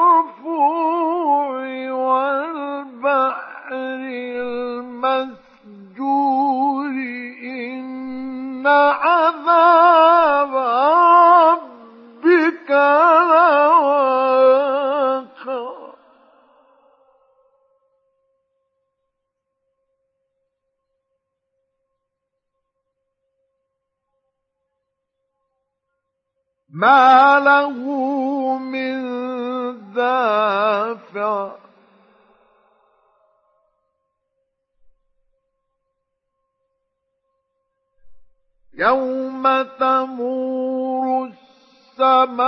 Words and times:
والبحر 1.91 3.72
المسجور 4.41 5.45
عذاب 8.67 10.55
ربك 12.25 12.71
لواقع. 13.30 13.95
ما 26.69 27.39
له 27.39 27.77
من 28.58 29.02
دافع. 29.93 31.52
يوم 38.78 39.44
تمور 39.80 41.31
السماء 41.98 42.45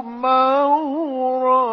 مورا 0.00 1.66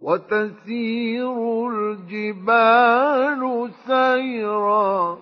وتسير 0.00 1.68
الجبال 1.68 3.70
سيرا 3.86 5.18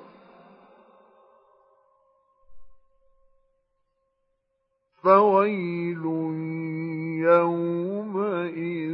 فويل 5.03 6.05
يومئذ 7.27 8.86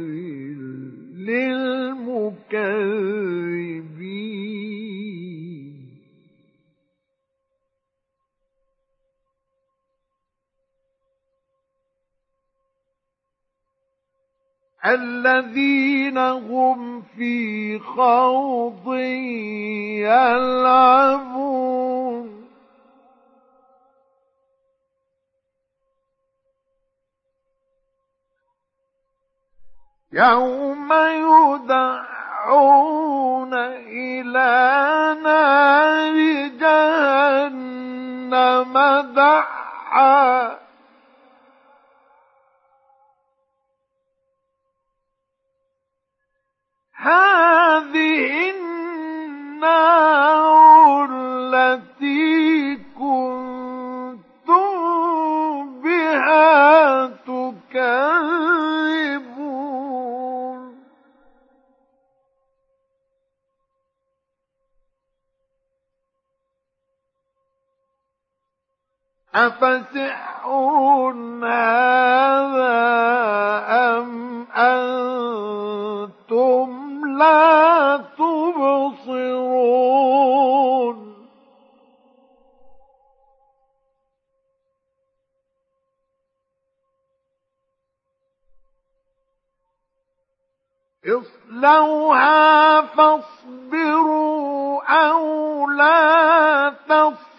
للمكذبين 2.53 2.93
الذين 14.85 16.17
هم 16.17 17.01
في 17.01 17.79
خوض 17.79 18.93
يلعبون. 20.03 21.53
يوم 30.13 30.93
يدعون 30.93 32.12
إلى 33.87 35.17
نار 35.23 36.15
جهنم 36.59 37.93
دعا. 39.15 40.63
هذه 46.95 48.51
النار 49.55 49.93
أفسحر 69.35 71.13
هذا 71.43 72.83
أم 73.69 74.47
أنتم 74.55 76.69
لا 77.17 77.97
تبصرون؟ 78.17 79.53
اصلوها 91.05 92.81
فاصبروا 92.81 94.83
أو 94.83 95.69
لا 95.69 96.69
تصبروا 96.69 97.32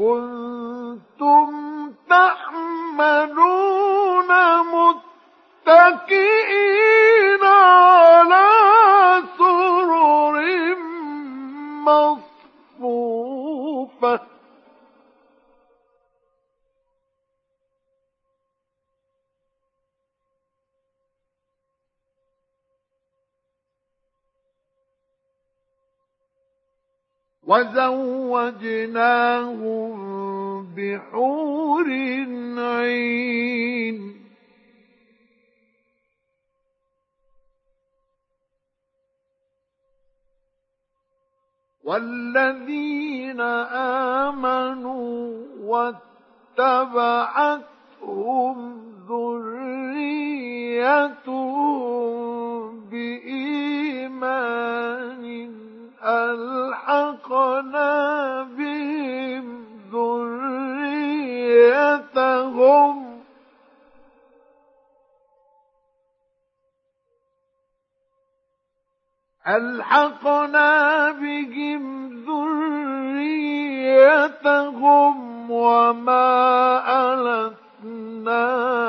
بما 0.00 0.39
وزوجناهم 28.50 29.92
بحور 30.76 31.88
عين. 32.58 34.20
والذين 41.84 43.40
آمنوا 44.20 45.46
واتبعتهم 46.58 47.26
ذريتهم 49.08 49.60
بإيمان 52.80 53.60
ألحقنا 56.04 57.92
بهم 58.42 59.64
ذريتهم. 59.92 60.30
ألحقنا 69.48 71.10
بهم 71.12 72.10
ذريتهم 72.24 73.40
وما 75.50 76.30
ألتناهم 77.84 78.80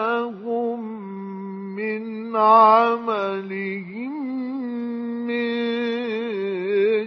من 1.76 2.36
عملهم. 2.36 4.21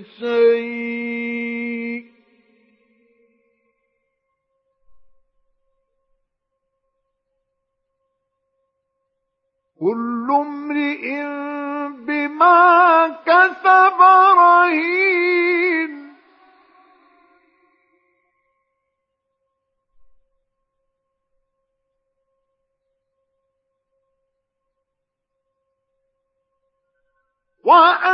شيء. 0.03 1.55
كل 9.81 10.29
امرئ 10.31 11.23
بما 12.07 13.09
كسب 13.27 14.01
رهين. 14.39 15.05
وأما 27.65 28.14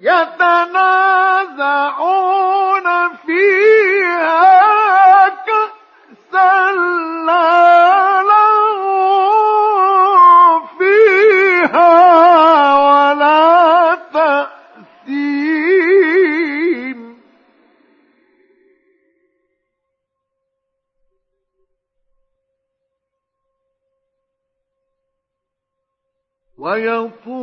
يتنازعون 0.00 1.30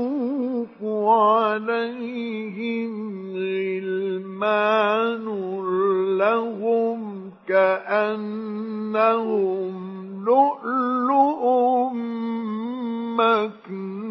ويطوف 0.07 0.83
عليهم 1.09 2.91
غلمان 3.35 5.25
لهم 6.17 7.31
كأنهم 7.47 8.67
لؤلؤ 10.25 11.43
مكنون 13.17 14.07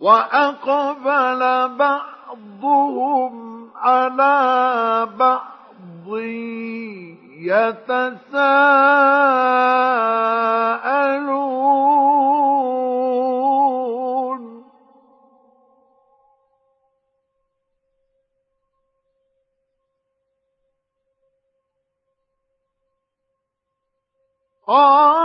وأقبل 0.00 1.40
بعضهم 1.76 3.59
على 3.80 5.08
بعض 5.18 6.16
يتساءلون. 7.40 8.10
قالوا 24.66 25.19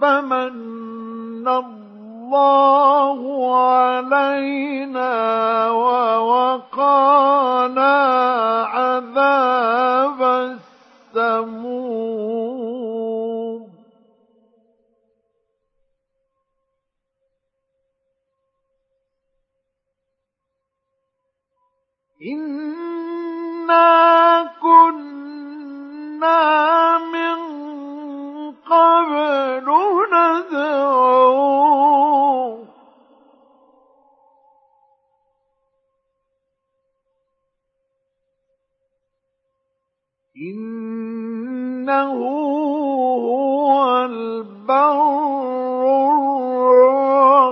فمن 0.00 1.48
الله 1.48 3.20
علينا 3.56 5.12
ووقانا 5.70 7.16
عذاب 8.64 10.22
السموم. 11.14 11.96
إنا 22.22 23.86
كنا 24.62 26.42
من 26.98 27.38
قبل 28.70 29.85
إنه 40.42 42.12
هو 43.16 44.04
البر 44.04 45.06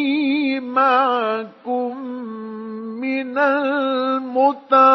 معكم 0.59 2.17
من 3.07 3.37
المتربصين. 3.37 4.87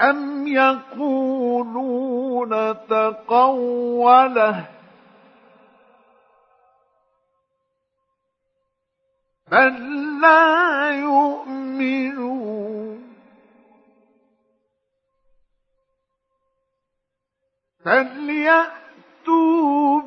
أم 0.00 0.48
يقولون 0.48 2.50
تقوله. 2.86 4.68
بل 9.50 10.20
لا 10.20 10.90
يؤمنون. 10.90 12.62
فليأت 17.84 18.81
فأتوا 19.26 20.00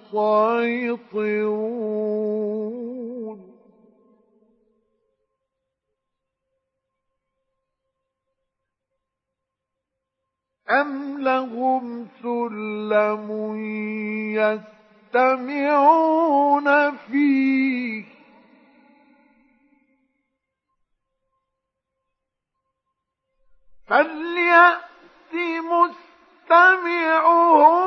أم 10.71 11.21
لهم 11.21 12.07
سلم 12.23 13.57
يستمعون 15.15 16.97
فيه 16.97 18.16
فليأت 23.89 25.35
مستمعهم 26.51 27.86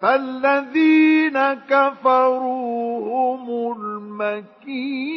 فالذين 0.00 1.54
كفروا 1.54 3.06
هم 3.06 3.72
المكيدون 3.82 5.16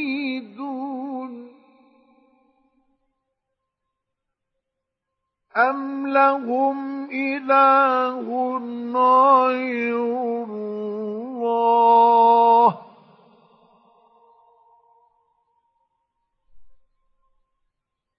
أم 5.58 6.08
لهم 6.08 7.10
إله 7.12 8.58
غير 8.94 9.96
الله 10.44 11.20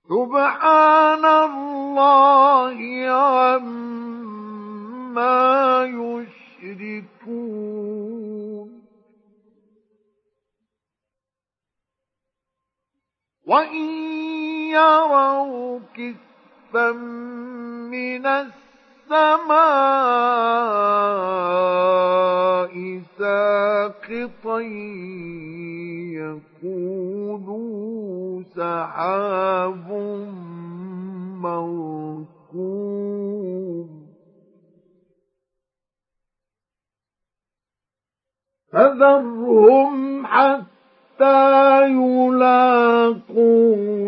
سبحان 0.09 1.25
الله 1.25 2.79
عما 3.11 3.85
يشركون 5.85 6.40
وإن 13.47 13.85
يروا 14.71 15.81
كسفا 15.95 16.93
من 17.91 18.27
السماء 18.27 19.51
ساقطا 23.19 24.61
يقولوا 26.61 28.43
سحاب 28.57 29.89
مركوم. 31.43 32.91
فذرهم 38.73 40.27
حتى 40.27 41.87
يلاقوا 41.87 43.27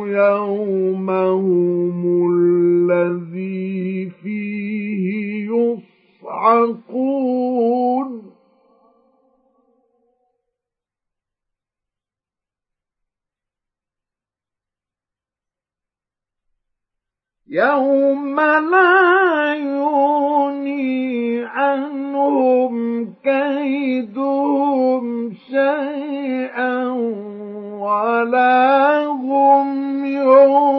يومهم 0.08 1.98
الذي 2.32 4.10
فيه 4.22 5.50
يصعقون. 6.22 7.22
يوم 17.52 18.40
لا 18.40 19.54
يغني 19.54 21.44
عنهم 21.44 22.61
كيدهم 23.24 25.04
شيئا 25.50 26.90
ولا 27.80 29.06
هم 29.06 30.06
ينصرون. 30.06 30.72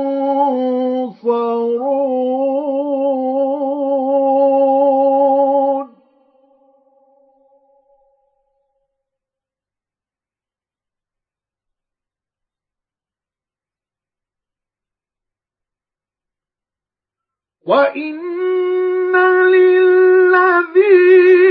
وإن 17.65 18.19
للذين 19.53 21.42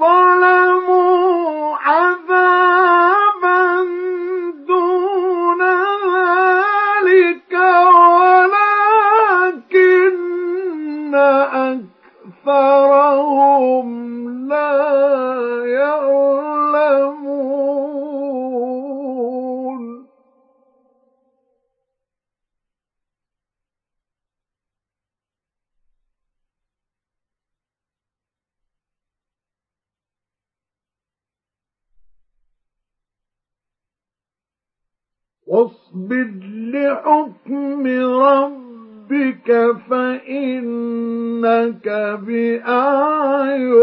ظلموا 0.00 1.27
واصبر 35.48 36.30
لحكم 36.72 37.86
ربك 38.22 39.76
فإنك 39.90 41.88
بأعيننا 42.26 43.78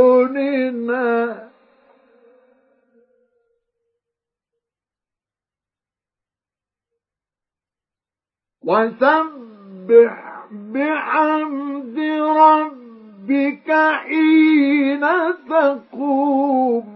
وسبح 8.63 10.47
بحمد 10.51 11.99
ربك 12.38 13.71
حين 13.71 15.04
تقوم. 15.49 16.94